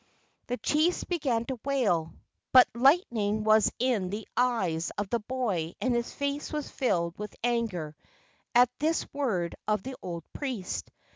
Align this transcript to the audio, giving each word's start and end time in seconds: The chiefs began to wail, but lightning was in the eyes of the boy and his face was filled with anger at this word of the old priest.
The 0.47 0.57
chiefs 0.57 1.03
began 1.03 1.45
to 1.45 1.59
wail, 1.63 2.15
but 2.51 2.67
lightning 2.73 3.43
was 3.43 3.71
in 3.77 4.09
the 4.09 4.27
eyes 4.35 4.89
of 4.97 5.11
the 5.11 5.19
boy 5.19 5.75
and 5.79 5.93
his 5.93 6.11
face 6.11 6.51
was 6.51 6.71
filled 6.71 7.19
with 7.19 7.35
anger 7.43 7.95
at 8.55 8.71
this 8.79 9.05
word 9.13 9.53
of 9.67 9.83
the 9.83 9.95
old 10.01 10.23
priest. 10.33 10.89